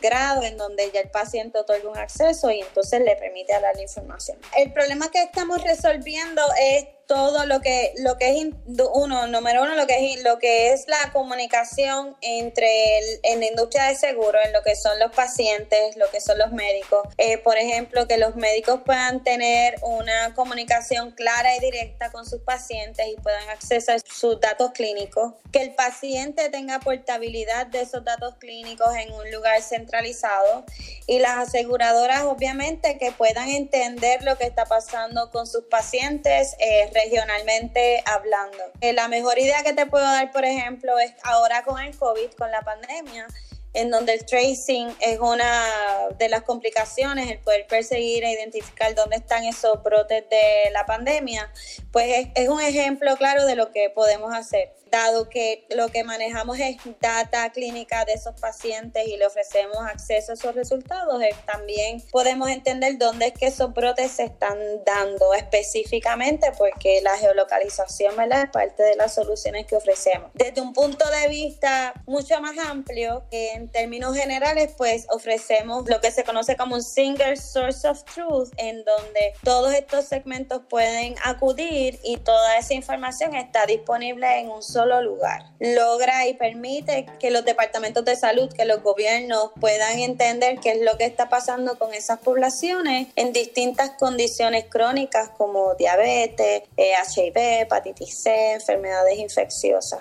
grado 0.00 0.42
en 0.44 0.56
donde 0.56 0.90
ya 0.92 1.00
el 1.00 1.10
paciente 1.10 1.58
otorga 1.58 1.90
un 1.90 1.98
acceso 1.98 2.50
y 2.50 2.60
entonces 2.60 3.00
le 3.02 3.16
permite 3.16 3.52
dar 3.52 3.74
la 3.74 3.82
información. 3.82 4.38
El 4.56 4.72
problema 4.72 5.10
que 5.10 5.22
estamos 5.22 5.62
resolviendo 5.62 6.37
es 6.60 6.86
todo 7.08 7.46
lo 7.46 7.60
que 7.60 7.94
lo 7.98 8.16
que 8.18 8.38
es 8.38 8.46
uno 8.94 9.26
número 9.26 9.62
uno 9.62 9.74
lo 9.74 9.86
que 9.88 10.12
es 10.12 10.22
lo 10.22 10.38
que 10.38 10.72
es 10.72 10.86
la 10.86 11.10
comunicación 11.12 12.16
entre 12.20 12.68
en 13.24 13.40
la 13.40 13.46
industria 13.46 13.86
de 13.86 13.96
seguro 13.96 14.38
en 14.44 14.52
lo 14.52 14.62
que 14.62 14.76
son 14.76 14.96
los 15.00 15.10
pacientes 15.10 15.96
lo 15.96 16.08
que 16.10 16.20
son 16.20 16.38
los 16.38 16.52
médicos. 16.52 17.08
Eh, 17.18 17.38
por 17.38 17.56
ejemplo 17.56 18.06
que 18.06 18.18
los 18.18 18.36
médicos 18.36 18.80
puedan 18.84 19.22
tener 19.22 19.76
una 19.82 20.34
comunicación 20.34 21.12
clara 21.12 21.56
y 21.56 21.60
directa 21.60 22.10
con 22.10 22.26
sus 22.26 22.42
pacientes 22.42 23.06
y 23.08 23.20
puedan 23.20 23.48
acceder 23.48 23.82
a 23.88 23.98
sus 23.98 24.40
datos 24.40 24.72
clínicos. 24.72 25.34
Que 25.52 25.62
el 25.62 25.74
paciente 25.74 26.48
tenga 26.50 26.80
portabilidad 26.80 27.66
de 27.66 27.82
esos 27.82 28.04
datos 28.04 28.34
clínicos 28.38 28.94
en 28.96 29.12
un 29.12 29.30
lugar 29.30 29.62
centralizado. 29.62 30.64
Y 31.06 31.20
las 31.20 31.48
aseguradoras 31.48 32.24
obviamente 32.24 32.98
que 32.98 33.12
puedan 33.12 33.48
entender 33.48 34.22
lo 34.22 34.36
que 34.36 34.44
está 34.44 34.66
pasando 34.66 35.30
con 35.30 35.46
sus 35.46 35.64
pacientes 35.64 36.54
eh, 36.58 36.90
regionalmente 37.02 38.02
hablando. 38.06 38.58
Eh, 38.80 38.92
la 38.92 39.08
mejor 39.08 39.38
idea 39.38 39.62
que 39.62 39.72
te 39.72 39.86
puedo 39.86 40.04
dar, 40.04 40.30
por 40.32 40.44
ejemplo, 40.44 40.98
es 40.98 41.12
ahora 41.22 41.62
con 41.62 41.80
el 41.80 41.96
COVID, 41.96 42.30
con 42.36 42.50
la 42.50 42.62
pandemia, 42.62 43.26
en 43.74 43.90
donde 43.90 44.14
el 44.14 44.24
tracing 44.24 44.88
es 45.00 45.18
una 45.20 45.64
de 46.18 46.28
las 46.28 46.42
complicaciones, 46.42 47.30
el 47.30 47.38
poder 47.38 47.66
perseguir 47.66 48.24
e 48.24 48.32
identificar 48.32 48.94
dónde 48.94 49.16
están 49.16 49.44
esos 49.44 49.82
brotes 49.82 50.24
de 50.30 50.70
la 50.72 50.86
pandemia, 50.86 51.52
pues 51.92 52.28
es, 52.34 52.48
un 52.48 52.60
ejemplo 52.60 53.16
claro 53.16 53.44
de 53.44 53.56
lo 53.56 53.70
que 53.72 53.90
podemos 53.90 54.34
hacer. 54.34 54.72
Dado 54.90 55.28
que 55.28 55.66
lo 55.68 55.88
que 55.88 56.02
manejamos 56.02 56.58
es 56.58 56.78
data 56.98 57.50
clínica 57.50 58.06
de 58.06 58.14
esos 58.14 58.40
pacientes 58.40 59.06
y 59.06 59.18
le 59.18 59.26
ofrecemos 59.26 59.76
acceso 59.82 60.32
a 60.32 60.34
esos 60.34 60.54
resultados, 60.54 61.22
eh, 61.22 61.28
también 61.44 62.02
podemos 62.10 62.48
entender 62.48 62.96
dónde 62.96 63.26
es 63.26 63.32
que 63.34 63.48
esos 63.48 63.74
brotes 63.74 64.12
se 64.12 64.24
están 64.24 64.58
dando 64.86 65.34
específicamente, 65.34 66.52
porque 66.56 67.02
la 67.02 67.18
geolocalización 67.18 68.16
¿verdad? 68.16 68.44
es 68.44 68.50
parte 68.50 68.82
de 68.82 68.96
las 68.96 69.14
soluciones 69.14 69.66
que 69.66 69.76
ofrecemos. 69.76 70.30
Desde 70.32 70.62
un 70.62 70.72
punto 70.72 71.04
de 71.10 71.28
vista 71.28 71.92
mucho 72.06 72.40
más 72.40 72.56
amplio, 72.56 73.24
que 73.30 73.57
en 73.58 73.68
términos 73.68 74.16
generales, 74.16 74.72
pues 74.76 75.06
ofrecemos 75.10 75.88
lo 75.88 76.00
que 76.00 76.10
se 76.10 76.24
conoce 76.24 76.56
como 76.56 76.76
un 76.76 76.82
single 76.82 77.36
source 77.36 77.86
of 77.86 78.04
truth, 78.04 78.50
en 78.56 78.84
donde 78.84 79.34
todos 79.42 79.74
estos 79.74 80.04
segmentos 80.04 80.62
pueden 80.68 81.16
acudir 81.24 81.98
y 82.04 82.18
toda 82.18 82.56
esa 82.56 82.74
información 82.74 83.34
está 83.34 83.66
disponible 83.66 84.38
en 84.38 84.48
un 84.48 84.62
solo 84.62 85.02
lugar. 85.02 85.42
Logra 85.58 86.26
y 86.26 86.34
permite 86.34 87.06
que 87.18 87.30
los 87.30 87.44
departamentos 87.44 88.04
de 88.04 88.16
salud, 88.16 88.52
que 88.52 88.64
los 88.64 88.82
gobiernos 88.82 89.50
puedan 89.60 89.98
entender 89.98 90.60
qué 90.60 90.70
es 90.72 90.80
lo 90.80 90.96
que 90.96 91.04
está 91.04 91.28
pasando 91.28 91.78
con 91.78 91.92
esas 91.94 92.20
poblaciones 92.20 93.08
en 93.16 93.32
distintas 93.32 93.90
condiciones 93.98 94.66
crónicas 94.68 95.30
como 95.36 95.74
diabetes, 95.74 96.62
HIV, 96.76 97.36
eh, 97.36 97.60
hepatitis 97.62 98.22
C, 98.22 98.52
enfermedades 98.52 99.18
infecciosas 99.18 100.00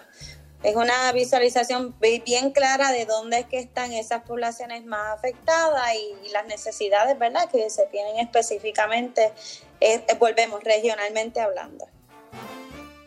es 0.63 0.75
una 0.75 1.11
visualización 1.11 1.95
bien 1.99 2.51
clara 2.51 2.91
de 2.91 3.05
dónde 3.05 3.39
es 3.39 3.45
que 3.45 3.59
están 3.59 3.93
esas 3.93 4.23
poblaciones 4.23 4.85
más 4.85 5.17
afectadas 5.17 5.93
y, 5.95 6.29
las 6.29 6.45
necesidades, 6.47 7.17
¿verdad?, 7.17 7.49
que 7.49 7.69
se 7.69 7.85
tienen 7.87 8.17
específicamente, 8.17 9.31
eh, 9.79 10.03
eh, 10.07 10.15
volvemos 10.19 10.63
regionalmente 10.63 11.39
hablando. 11.39 11.87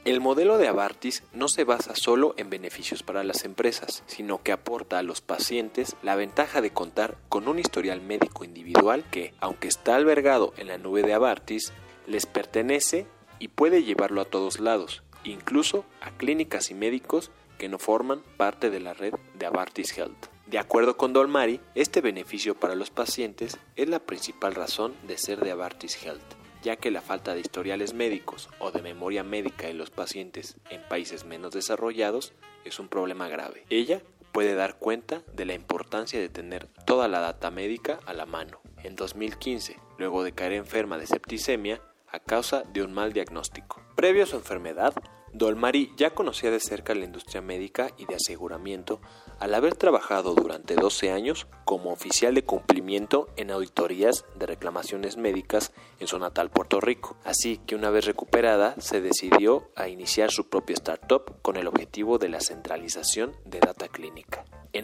El 0.06 0.20
modelo 0.20 0.56
de 0.56 0.66
Abartis 0.66 1.22
no 1.34 1.48
se 1.48 1.64
basa 1.64 1.94
solo 1.94 2.34
en 2.38 2.48
beneficios 2.48 3.02
para 3.02 3.22
las 3.22 3.44
empresas, 3.44 4.02
sino 4.06 4.42
que 4.42 4.52
aporta 4.52 4.98
a 4.98 5.02
los 5.02 5.20
pacientes 5.20 5.94
la 6.02 6.16
ventaja 6.16 6.62
de 6.62 6.72
contar 6.72 7.18
con 7.28 7.48
un 7.48 7.58
historial 7.58 8.00
médico 8.00 8.44
individual 8.44 9.04
que, 9.10 9.34
aunque 9.40 9.68
está 9.68 9.96
albergado 9.96 10.54
en 10.56 10.68
la 10.68 10.78
nube 10.78 11.02
de 11.02 11.12
Abartis, 11.12 11.74
les 12.06 12.24
pertenece 12.24 13.06
y 13.38 13.48
puede 13.48 13.82
llevarlo 13.82 14.22
a 14.22 14.24
todos 14.24 14.58
lados, 14.58 15.02
incluso 15.22 15.84
a 16.00 16.10
clínicas 16.16 16.70
y 16.70 16.74
médicos 16.74 17.30
que 17.60 17.68
no 17.68 17.78
forman 17.78 18.22
parte 18.38 18.70
de 18.70 18.80
la 18.80 18.94
red 18.94 19.12
de 19.34 19.44
Abartis 19.44 19.96
Health. 19.96 20.28
De 20.46 20.58
acuerdo 20.58 20.96
con 20.96 21.12
Dolmari, 21.12 21.60
este 21.74 22.00
beneficio 22.00 22.54
para 22.54 22.74
los 22.74 22.88
pacientes 22.88 23.58
es 23.76 23.86
la 23.86 23.98
principal 23.98 24.54
razón 24.54 24.94
de 25.06 25.18
ser 25.18 25.40
de 25.40 25.50
Abartis 25.50 26.02
Health, 26.02 26.24
ya 26.62 26.76
que 26.76 26.90
la 26.90 27.02
falta 27.02 27.34
de 27.34 27.40
historiales 27.40 27.92
médicos 27.92 28.48
o 28.60 28.70
de 28.70 28.80
memoria 28.80 29.24
médica 29.24 29.68
en 29.68 29.76
los 29.76 29.90
pacientes 29.90 30.56
en 30.70 30.80
países 30.88 31.26
menos 31.26 31.52
desarrollados 31.52 32.32
es 32.64 32.80
un 32.80 32.88
problema 32.88 33.28
grave. 33.28 33.66
Ella 33.68 34.00
puede 34.32 34.54
dar 34.54 34.78
cuenta 34.78 35.22
de 35.34 35.44
la 35.44 35.52
importancia 35.52 36.18
de 36.18 36.30
tener 36.30 36.66
toda 36.86 37.08
la 37.08 37.20
data 37.20 37.50
médica 37.50 38.00
a 38.06 38.14
la 38.14 38.24
mano. 38.24 38.62
En 38.82 38.96
2015, 38.96 39.76
luego 39.98 40.24
de 40.24 40.32
caer 40.32 40.54
enferma 40.54 40.96
de 40.96 41.06
septicemia 41.06 41.82
a 42.10 42.20
causa 42.20 42.62
de 42.72 42.82
un 42.82 42.94
mal 42.94 43.12
diagnóstico. 43.12 43.82
Previo 43.96 44.22
a 44.24 44.26
su 44.26 44.36
enfermedad, 44.36 44.94
Dolmari 45.32 45.92
ya 45.96 46.10
conocía 46.10 46.50
de 46.50 46.60
cerca 46.60 46.94
la 46.94 47.04
industria 47.04 47.40
médica 47.40 47.90
y 47.96 48.06
de 48.06 48.16
aseguramiento 48.16 49.00
al 49.38 49.54
haber 49.54 49.76
trabajado 49.76 50.34
durante 50.34 50.74
12 50.74 51.12
años 51.12 51.46
como 51.64 51.92
oficial 51.92 52.34
de 52.34 52.44
cumplimiento 52.44 53.28
en 53.36 53.50
auditorías 53.50 54.24
de 54.34 54.46
reclamaciones 54.46 55.16
médicas 55.16 55.72
en 56.00 56.08
su 56.08 56.18
natal 56.18 56.50
Puerto 56.50 56.80
Rico. 56.80 57.16
Así 57.24 57.58
que 57.58 57.76
una 57.76 57.90
vez 57.90 58.06
recuperada 58.06 58.74
se 58.80 59.00
decidió 59.00 59.70
a 59.76 59.88
iniciar 59.88 60.30
su 60.30 60.48
propia 60.48 60.74
startup 60.74 61.40
con 61.42 61.56
el 61.56 61.68
objetivo 61.68 62.18
de 62.18 62.28
la 62.28 62.40
centralización 62.40 63.36
de 63.44 63.60
data 63.60 63.88
clínica. 63.88 64.39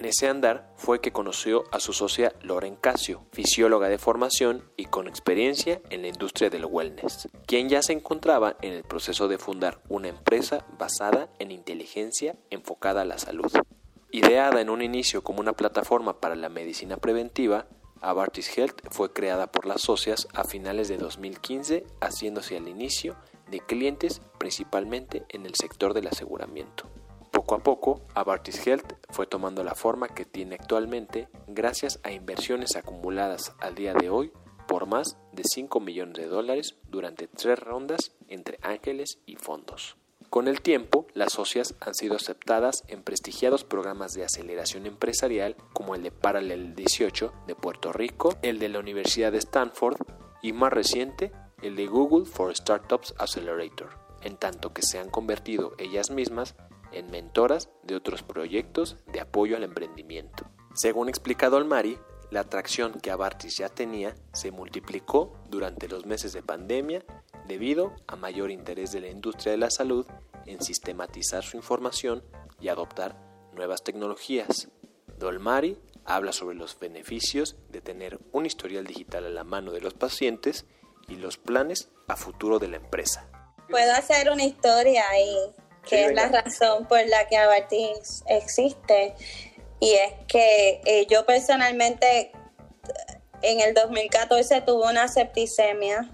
Ese 0.07 0.29
andar 0.29 0.73
fue 0.77 1.01
que 1.01 1.11
conoció 1.11 1.65
a 1.73 1.81
su 1.81 1.93
socia 1.93 2.33
Loren 2.41 2.77
Casio, 2.77 3.27
fisióloga 3.33 3.89
de 3.89 3.99
formación 3.99 4.63
y 4.77 4.85
con 4.85 5.09
experiencia 5.09 5.83
en 5.91 6.03
la 6.03 6.07
industria 6.07 6.49
del 6.49 6.65
wellness, 6.65 7.29
quien 7.45 7.69
ya 7.69 7.83
se 7.83 7.93
encontraba 7.93 8.57
en 8.63 8.73
el 8.73 8.85
proceso 8.85 9.27
de 9.27 9.39
fundar 9.39 9.81
una 9.89 10.07
empresa 10.07 10.65
basada 10.79 11.29
en 11.41 11.51
inteligencia 11.51 12.37
enfocada 12.51 13.03
a 13.03 13.05
la 13.05 13.19
salud. 13.19 13.51
Ideada 14.13 14.61
en 14.61 14.71
un 14.71 14.81
inicio 14.81 15.25
como 15.25 15.41
una 15.41 15.55
plataforma 15.55 16.21
para 16.21 16.37
la 16.37 16.51
medicina 16.51 16.99
preventiva, 16.99 17.67
Abartis 18.01 18.57
Health 18.57 18.83
fue 18.93 19.13
creada 19.13 19.51
por 19.51 19.67
las 19.67 19.81
socias 19.81 20.29
a 20.35 20.45
finales 20.45 20.87
de 20.87 20.99
2015, 20.99 21.85
haciéndose 22.01 22.57
al 22.57 22.69
inicio 22.69 23.17
de 23.51 23.59
clientes 23.59 24.23
principalmente 24.39 25.25
en 25.31 25.47
el 25.47 25.57
sector 25.57 25.95
del 25.95 26.07
aseguramiento. 26.07 26.89
Poco 27.47 27.55
a 27.55 27.63
poco, 27.63 28.01
Abartis 28.15 28.67
Health 28.67 28.95
fue 29.09 29.29
tomando 29.29 29.63
la 29.63 29.77
forma 29.77 30.09
que 30.09 30.25
tiene 30.25 30.57
actualmente 30.57 31.29
gracias 31.47 32.01
a 32.03 32.11
inversiones 32.11 32.75
acumuladas 32.75 33.55
al 33.61 33.77
día 33.77 33.95
de 33.95 34.11
hoy 34.11 34.33
por 34.67 34.87
más 34.87 35.17
de 35.31 35.45
5 35.45 35.79
millones 35.79 36.17
de 36.17 36.27
dólares 36.27 36.75
durante 36.89 37.29
tres 37.29 37.61
rondas 37.61 38.17
entre 38.27 38.59
ángeles 38.63 39.21
y 39.27 39.37
fondos. 39.37 39.97
Con 40.29 40.49
el 40.49 40.61
tiempo, 40.61 41.07
las 41.15 41.35
socias 41.35 41.77
han 41.79 41.95
sido 41.95 42.17
aceptadas 42.17 42.83
en 42.89 43.05
prestigiados 43.05 43.63
programas 43.63 44.15
de 44.15 44.25
aceleración 44.25 44.85
empresarial 44.85 45.55
como 45.73 45.95
el 45.95 46.03
de 46.03 46.11
Parallel 46.11 46.75
18 46.75 47.33
de 47.47 47.55
Puerto 47.55 47.93
Rico, 47.93 48.35
el 48.43 48.59
de 48.59 48.71
la 48.71 48.81
Universidad 48.81 49.31
de 49.31 49.39
Stanford 49.39 49.99
y 50.43 50.53
más 50.53 50.73
reciente, 50.73 51.31
el 51.63 51.77
de 51.77 51.87
Google 51.87 52.27
for 52.27 52.53
Startups 52.57 53.15
Accelerator, 53.19 53.91
en 54.23 54.37
tanto 54.37 54.73
que 54.73 54.83
se 54.83 54.99
han 54.99 55.11
convertido 55.11 55.75
ellas 55.79 56.11
mismas 56.11 56.57
en 56.97 57.11
mentoras 57.11 57.69
de 57.83 57.95
otros 57.95 58.23
proyectos 58.23 58.97
de 59.07 59.21
apoyo 59.21 59.57
al 59.57 59.65
emprendimiento. 59.65 60.47
Según 60.75 61.09
explicado 61.09 61.63
Mari, 61.65 61.99
la 62.31 62.41
atracción 62.41 63.01
que 63.01 63.11
Abartis 63.11 63.57
ya 63.57 63.69
tenía 63.69 64.17
se 64.33 64.51
multiplicó 64.51 65.39
durante 65.49 65.89
los 65.89 66.07
meses 66.07 66.33
de 66.33 66.43
pandemia 66.43 67.05
debido 67.47 67.95
a 68.07 68.17
mayor 68.17 68.51
interés 68.51 68.93
de 68.93 69.01
la 69.01 69.09
industria 69.09 69.53
de 69.53 69.59
la 69.59 69.71
salud 69.71 70.07
en 70.47 70.63
sistematizar 70.63 71.45
su 71.45 71.57
información 71.57 72.25
y 72.61 72.69
adoptar 72.69 73.17
nuevas 73.53 73.85
tecnologías. 73.85 74.69
Dolmari 75.19 75.79
habla 76.05 76.33
sobre 76.33 76.57
los 76.57 76.79
beneficios 76.79 77.57
de 77.69 77.81
tener 77.81 78.19
un 78.33 78.47
historial 78.47 78.87
digital 78.87 79.25
a 79.25 79.31
la 79.31 79.45
mano 79.45 79.73
de 79.73 79.81
los 79.81 79.95
pacientes 79.95 80.67
y 81.09 81.17
los 81.17 81.37
planes 81.37 81.91
a 82.09 82.17
futuro 82.17 82.59
de 82.59 82.69
la 82.69 82.77
empresa. 82.77 83.29
Puedo 83.69 83.93
hacer 83.93 84.31
una 84.31 84.45
historia 84.45 85.05
ahí 85.11 85.37
que 85.89 86.07
es 86.07 86.15
la 86.15 86.29
razón 86.29 86.87
por 86.87 87.05
la 87.07 87.27
que 87.29 87.37
Abartis 87.37 88.25
existe. 88.27 89.15
Y 89.81 89.93
es 89.93 90.13
que 90.27 90.81
eh, 90.85 91.07
yo 91.09 91.27
personalmente 91.27 92.33
en 93.43 93.61
el 93.61 93.75
2014 93.75 94.61
tuve 94.63 94.89
una 94.89 95.09
septicemia. 95.09 96.11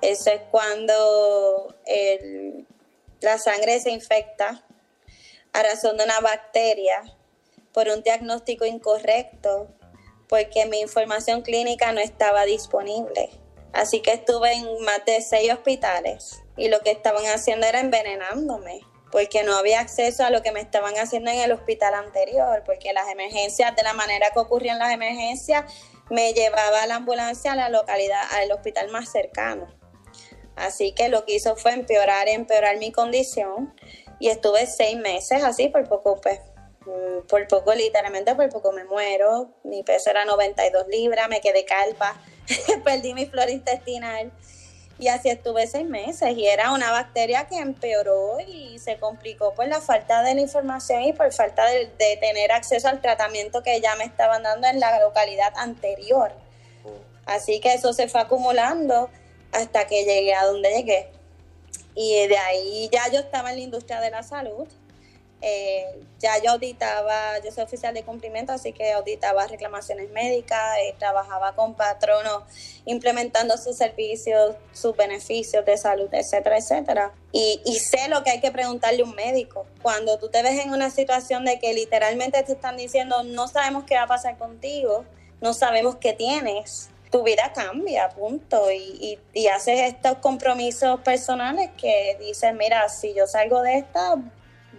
Eso 0.00 0.30
es 0.30 0.40
cuando 0.50 1.74
la 3.20 3.38
sangre 3.38 3.80
se 3.80 3.90
infecta 3.90 4.64
a 5.52 5.62
razón 5.62 5.96
de 5.96 6.04
una 6.04 6.20
bacteria 6.20 7.02
por 7.72 7.88
un 7.88 8.02
diagnóstico 8.02 8.64
incorrecto, 8.64 9.68
porque 10.28 10.66
mi 10.66 10.80
información 10.80 11.42
clínica 11.42 11.92
no 11.92 12.00
estaba 12.00 12.44
disponible. 12.44 13.30
Así 13.72 14.00
que 14.00 14.12
estuve 14.12 14.52
en 14.52 14.64
más 14.84 15.04
de 15.04 15.20
seis 15.20 15.52
hospitales 15.52 16.42
y 16.56 16.68
lo 16.68 16.80
que 16.80 16.90
estaban 16.90 17.24
haciendo 17.26 17.66
era 17.66 17.80
envenenándome 17.80 18.80
porque 19.10 19.42
no 19.42 19.56
había 19.56 19.80
acceso 19.80 20.24
a 20.24 20.30
lo 20.30 20.42
que 20.42 20.52
me 20.52 20.60
estaban 20.60 20.94
haciendo 20.98 21.30
en 21.30 21.38
el 21.38 21.52
hospital 21.52 21.94
anterior, 21.94 22.62
porque 22.64 22.92
las 22.92 23.08
emergencias, 23.08 23.74
de 23.74 23.82
la 23.82 23.94
manera 23.94 24.30
que 24.32 24.38
ocurrían 24.38 24.78
las 24.78 24.92
emergencias, 24.92 25.64
me 26.10 26.32
llevaba 26.32 26.86
la 26.86 26.96
ambulancia 26.96 27.52
a 27.52 27.56
la 27.56 27.68
localidad, 27.68 28.20
al 28.32 28.52
hospital 28.52 28.90
más 28.90 29.10
cercano. 29.10 29.66
Así 30.56 30.92
que 30.92 31.08
lo 31.08 31.24
que 31.24 31.36
hizo 31.36 31.56
fue 31.56 31.72
empeorar 31.72 32.28
y 32.28 32.32
empeorar 32.32 32.78
mi 32.78 32.90
condición. 32.90 33.74
Y 34.18 34.28
estuve 34.28 34.66
seis 34.66 34.96
meses 34.96 35.44
así, 35.44 35.68
por 35.68 35.88
poco, 35.88 36.20
pues, 36.20 36.40
mm, 36.84 37.26
por 37.28 37.46
poco, 37.46 37.74
literalmente, 37.74 38.34
por 38.34 38.48
poco 38.48 38.72
me 38.72 38.84
muero. 38.84 39.54
Mi 39.62 39.82
peso 39.84 40.10
era 40.10 40.24
92 40.24 40.88
libras, 40.88 41.28
me 41.28 41.40
quedé 41.40 41.64
calva, 41.64 42.20
perdí 42.84 43.14
mi 43.14 43.26
flora 43.26 43.50
intestinal. 43.50 44.30
Y 45.00 45.06
así 45.08 45.28
estuve 45.28 45.68
seis 45.68 45.86
meses 45.86 46.36
y 46.36 46.46
era 46.46 46.72
una 46.72 46.90
bacteria 46.90 47.46
que 47.46 47.58
empeoró 47.58 48.40
y 48.40 48.80
se 48.80 48.98
complicó 48.98 49.54
por 49.54 49.68
la 49.68 49.80
falta 49.80 50.24
de 50.24 50.34
la 50.34 50.40
información 50.40 51.02
y 51.02 51.12
por 51.12 51.32
falta 51.32 51.66
de, 51.66 51.86
de 51.98 52.16
tener 52.20 52.50
acceso 52.50 52.88
al 52.88 53.00
tratamiento 53.00 53.62
que 53.62 53.80
ya 53.80 53.94
me 53.94 54.02
estaban 54.02 54.42
dando 54.42 54.66
en 54.66 54.80
la 54.80 54.98
localidad 55.00 55.52
anterior. 55.56 56.32
Así 57.26 57.60
que 57.60 57.74
eso 57.74 57.92
se 57.92 58.08
fue 58.08 58.22
acumulando 58.22 59.08
hasta 59.52 59.86
que 59.86 60.04
llegué 60.04 60.34
a 60.34 60.46
donde 60.46 60.70
llegué. 60.70 61.10
Y 61.94 62.26
de 62.26 62.38
ahí 62.38 62.88
ya 62.92 63.08
yo 63.12 63.20
estaba 63.20 63.50
en 63.50 63.56
la 63.56 63.62
industria 63.62 64.00
de 64.00 64.10
la 64.10 64.22
salud. 64.22 64.66
Eh, 65.40 66.00
ya 66.18 66.42
yo 66.42 66.50
auditaba, 66.52 67.38
yo 67.44 67.52
soy 67.52 67.64
oficial 67.64 67.94
de 67.94 68.02
cumplimiento, 68.02 68.52
así 68.52 68.72
que 68.72 68.92
auditaba 68.92 69.46
reclamaciones 69.46 70.10
médicas, 70.10 70.76
eh, 70.82 70.94
trabajaba 70.98 71.54
con 71.54 71.74
patronos 71.74 72.42
implementando 72.86 73.56
sus 73.56 73.76
servicios, 73.76 74.56
sus 74.72 74.96
beneficios 74.96 75.64
de 75.64 75.76
salud, 75.76 76.08
etcétera, 76.12 76.58
etcétera. 76.58 77.12
Y, 77.30 77.60
y 77.64 77.78
sé 77.78 78.08
lo 78.08 78.24
que 78.24 78.30
hay 78.30 78.40
que 78.40 78.50
preguntarle 78.50 79.02
a 79.02 79.04
un 79.04 79.14
médico. 79.14 79.66
Cuando 79.80 80.18
tú 80.18 80.28
te 80.28 80.42
ves 80.42 80.58
en 80.64 80.72
una 80.72 80.90
situación 80.90 81.44
de 81.44 81.60
que 81.60 81.72
literalmente 81.72 82.42
te 82.42 82.52
están 82.52 82.76
diciendo 82.76 83.22
no 83.22 83.46
sabemos 83.46 83.84
qué 83.84 83.94
va 83.94 84.02
a 84.02 84.06
pasar 84.08 84.38
contigo, 84.38 85.04
no 85.40 85.54
sabemos 85.54 85.96
qué 85.96 86.14
tienes, 86.14 86.90
tu 87.10 87.22
vida 87.22 87.52
cambia, 87.54 88.08
punto. 88.10 88.70
Y, 88.70 89.18
y, 89.32 89.46
haces 89.48 89.80
estos 89.80 90.18
compromisos 90.18 91.00
personales 91.00 91.70
que 91.80 92.16
dices, 92.20 92.54
mira, 92.54 92.88
si 92.88 93.14
yo 93.14 93.26
salgo 93.26 93.62
de 93.62 93.78
esta, 93.78 94.16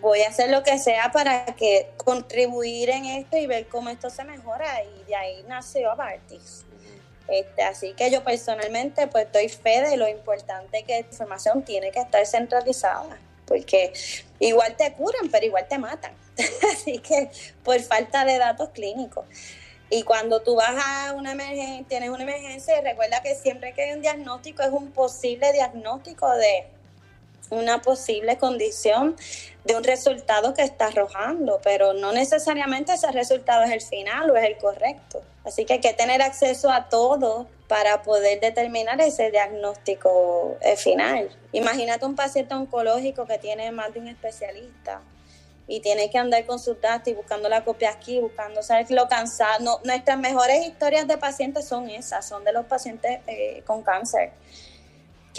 voy 0.01 0.22
a 0.22 0.29
hacer 0.29 0.50
lo 0.50 0.63
que 0.63 0.77
sea 0.79 1.12
para 1.12 1.46
que 1.46 1.89
contribuir 1.98 2.89
en 2.89 3.06
esto 3.06 3.38
y 3.38 3.48
ver 3.48 3.68
cómo 3.68 3.89
esto 3.89 4.10
se 4.10 4.24
mejora. 4.24 4.84
Y 4.84 5.03
de 5.06 5.15
ahí 5.15 5.44
nació 5.48 5.91
Abartis. 5.91 6.65
Este, 7.27 7.62
así 7.62 7.94
que 7.94 8.10
yo 8.10 8.24
personalmente 8.24 9.08
pues 9.08 9.32
doy 9.32 9.50
fe 9.50 9.82
de 9.82 9.98
lo 9.98 10.08
importante 10.08 10.84
que 10.84 10.94
la 10.94 11.00
información 11.00 11.62
tiene 11.63 11.91
que 11.91 12.00
estar 12.00 12.25
centralizada, 12.25 13.20
porque 13.46 13.94
igual 14.39 14.75
te 14.75 14.91
curan, 14.94 15.29
pero 15.29 15.46
igual 15.46 15.68
te 15.68 15.77
matan. 15.77 16.12
así 16.74 16.98
que 17.00 17.29
por 17.63 17.79
falta 17.82 18.25
de 18.25 18.38
datos 18.39 18.70
clínicos. 18.70 19.25
Y 19.91 20.03
cuando 20.03 20.41
tú 20.41 20.56
vas 20.56 20.75
a 20.84 21.13
una 21.13 21.32
emergencia, 21.32 21.86
tienes 21.88 22.10
una 22.10 22.24
emergencia, 22.24 22.79
recuerda 22.82 23.22
que 23.22 23.36
siempre 23.36 23.74
que 23.74 23.84
hay 23.84 23.94
un 23.94 24.01
diagnóstico 24.01 24.62
es 24.62 24.70
un 24.70 24.91
posible 24.91 25.51
diagnóstico 25.51 26.32
de 26.36 26.68
una 27.50 27.82
posible 27.82 28.38
condición 28.38 29.15
de 29.65 29.75
un 29.75 29.84
resultado 29.84 30.53
que 30.53 30.63
está 30.63 30.88
arrojando, 30.88 31.60
pero 31.63 31.94
no 31.94 32.12
necesariamente 32.12 32.94
ese 32.94 33.12
resultado 33.12 33.63
es 33.63 33.72
el 33.72 33.82
final 33.82 34.32
o 34.32 34.36
es 34.36 34.46
el 34.46 34.58
correcto. 34.58 35.22
Así 35.44 35.65
que 35.65 35.74
hay 35.74 35.79
que 35.79 35.94
tener 35.94 36.22
acceso 36.22 36.72
a 36.72 36.89
todo 36.89 37.48
para 37.68 38.01
poder 38.01 38.39
determinar 38.39 39.00
ese 39.01 39.32
diagnóstico 39.32 40.58
eh, 40.62 40.75
final. 40.75 41.29
Imagínate 41.51 42.06
un 42.06 42.15
paciente 42.15 42.53
oncológico 42.56 43.25
que 43.25 43.38
tiene 43.38 43.72
más 43.72 43.94
de 43.94 44.00
un 44.00 44.08
especialista 44.08 45.01
y 45.68 45.82
tiene 45.82 46.10
que 46.10 46.18
andar 46.18 46.46
con 46.46 46.60
sus 46.60 46.82
datos 46.82 47.10
y 47.10 47.13
buscando 47.13 47.48
la 47.48 47.63
copia 47.63 47.91
aquí, 47.91 48.20
buscando, 48.20 48.63
¿sabes? 48.63 48.89
Lo 48.89 49.08
cansado. 49.08 49.79
nuestras 49.84 50.18
mejores 50.18 50.65
historias 50.65 51.08
de 51.08 51.18
pacientes 51.18 51.68
son 51.68 51.89
esas, 51.89 52.27
son 52.27 52.44
de 52.44 52.51
los 52.51 52.65
pacientes 52.65 53.20
eh, 53.27 53.62
con 53.68 53.84
cáncer, 53.84 54.32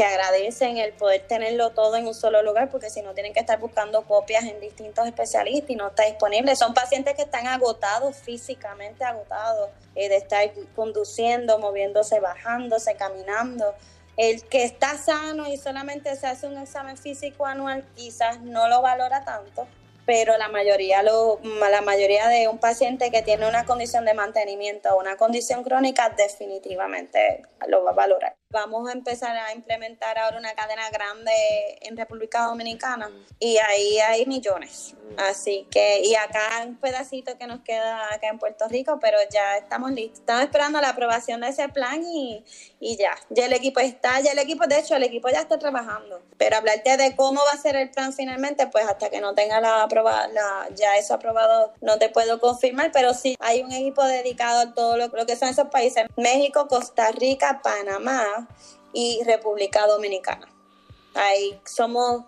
que 0.00 0.06
agradecen 0.06 0.78
el 0.78 0.94
poder 0.94 1.26
tenerlo 1.28 1.72
todo 1.72 1.94
en 1.94 2.06
un 2.06 2.14
solo 2.14 2.42
lugar, 2.42 2.70
porque 2.70 2.88
si 2.88 3.02
no 3.02 3.12
tienen 3.12 3.34
que 3.34 3.40
estar 3.40 3.60
buscando 3.60 4.00
copias 4.06 4.44
en 4.44 4.58
distintos 4.58 5.06
especialistas 5.06 5.68
y 5.68 5.76
no 5.76 5.88
está 5.88 6.06
disponible. 6.06 6.56
Son 6.56 6.72
pacientes 6.72 7.14
que 7.16 7.20
están 7.20 7.46
agotados, 7.46 8.16
físicamente 8.16 9.04
agotados, 9.04 9.68
eh, 9.94 10.08
de 10.08 10.16
estar 10.16 10.50
conduciendo, 10.74 11.58
moviéndose, 11.58 12.18
bajándose, 12.18 12.94
caminando. 12.96 13.74
El 14.16 14.42
que 14.44 14.64
está 14.64 14.96
sano 14.96 15.46
y 15.48 15.58
solamente 15.58 16.16
se 16.16 16.28
hace 16.28 16.46
un 16.46 16.56
examen 16.56 16.96
físico 16.96 17.44
anual 17.44 17.84
quizás 17.94 18.40
no 18.40 18.68
lo 18.68 18.80
valora 18.80 19.22
tanto, 19.26 19.68
pero 20.06 20.38
la 20.38 20.48
mayoría, 20.48 21.02
lo, 21.02 21.40
la 21.42 21.82
mayoría 21.82 22.26
de 22.28 22.48
un 22.48 22.56
paciente 22.56 23.10
que 23.10 23.20
tiene 23.20 23.46
una 23.46 23.66
condición 23.66 24.06
de 24.06 24.14
mantenimiento 24.14 24.88
o 24.94 24.98
una 24.98 25.18
condición 25.18 25.62
crónica 25.62 26.08
definitivamente 26.16 27.42
lo 27.68 27.84
va 27.84 27.90
a 27.90 27.94
valorar. 27.94 28.39
Vamos 28.52 28.88
a 28.88 28.92
empezar 28.92 29.36
a 29.36 29.54
implementar 29.54 30.18
ahora 30.18 30.36
una 30.36 30.52
cadena 30.54 30.90
grande 30.90 31.30
en 31.82 31.96
República 31.96 32.46
Dominicana 32.46 33.08
y 33.38 33.58
ahí 33.58 34.00
hay 34.00 34.26
millones. 34.26 34.96
Así 35.16 35.68
que, 35.70 36.00
y 36.00 36.16
acá 36.16 36.64
un 36.66 36.76
pedacito 36.76 37.36
que 37.38 37.46
nos 37.46 37.60
queda 37.60 38.12
acá 38.12 38.28
en 38.28 38.40
Puerto 38.40 38.66
Rico, 38.68 38.98
pero 39.00 39.18
ya 39.30 39.56
estamos 39.56 39.92
listos. 39.92 40.20
Estamos 40.20 40.42
esperando 40.42 40.80
la 40.80 40.90
aprobación 40.90 41.40
de 41.42 41.48
ese 41.48 41.68
plan 41.68 42.02
y, 42.04 42.44
y 42.80 42.96
ya, 42.96 43.16
ya 43.28 43.46
el 43.46 43.52
equipo 43.52 43.78
está, 43.78 44.20
ya 44.20 44.32
el 44.32 44.38
equipo, 44.38 44.66
de 44.66 44.78
hecho, 44.78 44.96
el 44.96 45.04
equipo 45.04 45.28
ya 45.28 45.40
está 45.40 45.58
trabajando. 45.58 46.20
Pero 46.36 46.56
hablarte 46.56 46.96
de 46.96 47.14
cómo 47.14 47.40
va 47.44 47.52
a 47.52 47.56
ser 47.56 47.76
el 47.76 47.90
plan 47.90 48.12
finalmente, 48.12 48.66
pues 48.66 48.84
hasta 48.84 49.10
que 49.10 49.20
no 49.20 49.34
tenga 49.34 49.60
la 49.60 49.82
aprobación, 49.82 50.34
ya 50.74 50.96
eso 50.96 51.14
aprobado, 51.14 51.72
no 51.80 51.98
te 51.98 52.08
puedo 52.08 52.40
confirmar, 52.40 52.90
pero 52.92 53.14
sí 53.14 53.36
hay 53.40 53.62
un 53.62 53.72
equipo 53.72 54.04
dedicado 54.04 54.60
a 54.60 54.74
todo 54.74 54.96
lo, 54.96 55.08
lo 55.08 55.26
que 55.26 55.36
son 55.36 55.48
esos 55.48 55.68
países, 55.68 56.06
México, 56.16 56.66
Costa 56.68 57.10
Rica, 57.12 57.60
Panamá, 57.62 58.39
y 58.92 59.22
República 59.24 59.86
Dominicana. 59.86 60.48
Ahí 61.14 61.60
somos 61.64 62.24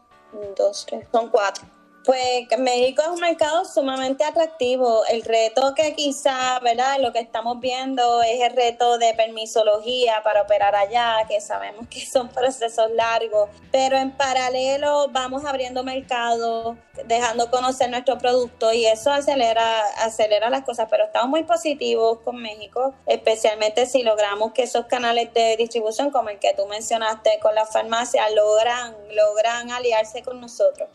dos, 0.57 0.87
tres, 0.87 1.07
son 1.12 1.29
cuatro. 1.29 1.64
Pues 2.05 2.49
México 2.59 3.01
es 3.01 3.09
un 3.09 3.21
mercado 3.21 3.65
sumamente 3.65 4.25
atractivo. 4.25 5.05
El 5.09 5.23
reto 5.23 5.73
que 5.77 5.95
quizá, 5.95 6.59
¿verdad? 6.59 6.97
Lo 6.99 7.12
que 7.12 7.21
estamos 7.21 7.61
viendo 7.61 8.23
es 8.23 8.41
el 8.41 8.57
reto 8.57 8.99
de 8.99 9.15
permisología 9.15 10.21
para 10.25 10.43
operar 10.43 10.75
allá, 10.75 11.19
que 11.29 11.41
sabemos 11.41 11.87
que 11.87 12.05
son 12.05 12.29
procesos 12.29 12.91
largos, 12.91 13.51
pero 13.71 13.97
en 13.97 14.11
paralelo 14.11 15.07
vamos 15.11 15.45
abriendo 15.45 15.85
mercado, 15.85 16.77
dejando 17.07 17.53
conocer 17.53 17.88
nuestro 17.88 18.19
producto 18.19 18.73
y 18.73 18.85
eso 18.85 19.12
acelera, 19.12 19.83
acelera 19.99 20.51
las 20.51 20.62
cosas, 20.62 20.88
pero 20.91 21.05
estamos 21.05 21.31
muy 21.31 21.45
positivos 21.45 22.19
con 22.25 22.43
México, 22.43 22.95
especialmente 23.07 23.87
si 23.87 24.03
logramos 24.03 24.53
que 24.53 24.65
esos 24.65 24.87
canales 24.87 25.33
de 25.35 25.57
distribución 25.57 26.11
como 26.11 26.31
el 26.31 26.41
que 26.41 26.53
tú 26.55 26.67
mencionaste 26.67 27.38
con 27.41 27.55
la 27.55 27.65
farmacia 27.65 28.29
logran, 28.31 28.97
logran 29.12 29.71
aliarse 29.71 30.23
con 30.23 30.41
nosotros 30.41 30.88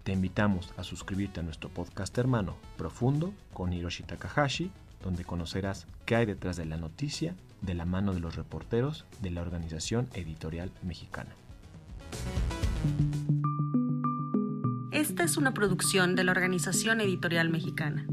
Te 0.04 0.12
invitamos 0.12 0.74
a 0.76 0.84
suscribirte 0.84 1.40
a 1.40 1.44
nuestro 1.44 1.70
podcast 1.70 2.18
hermano 2.18 2.56
Profundo 2.76 3.34
con 3.54 3.72
Hiroshi 3.72 4.04
Takahashi, 4.04 4.72
donde 5.04 5.24
conocerás 5.24 5.86
qué 6.06 6.16
hay 6.16 6.26
detrás 6.26 6.58
de 6.58 6.66
la 6.66 6.78
noticia 6.78 7.36
de 7.62 7.76
la 7.76 7.86
mano 7.86 8.14
de 8.14 8.20
los 8.20 8.36
reporteros 8.36 9.06
de 9.22 9.30
la 9.30 9.42
Organización 9.42 10.10
Editorial 10.14 10.72
Mexicana. 10.82 11.36
Esta 14.92 15.24
es 15.24 15.38
una 15.38 15.54
producción 15.54 16.16
de 16.16 16.24
la 16.24 16.32
Organización 16.32 17.02
Editorial 17.02 17.50
Mexicana. 17.50 18.08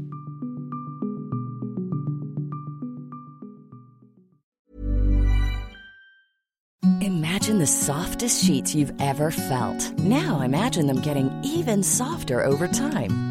Imagine 7.01 7.59
the 7.59 7.67
softest 7.67 8.43
sheets 8.43 8.75
you've 8.75 8.93
ever 8.99 9.31
felt. 9.31 9.97
Now 9.99 10.41
imagine 10.41 10.85
them 10.85 11.01
getting 11.01 11.31
even 11.43 11.81
softer 11.81 12.43
over 12.43 12.67
time. 12.67 13.30